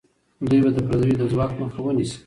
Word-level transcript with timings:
دوی 0.47 0.59
به 0.63 0.69
د 0.75 0.77
پردیو 0.87 1.29
ځواک 1.31 1.51
مخه 1.61 1.79
ونیسي. 1.83 2.17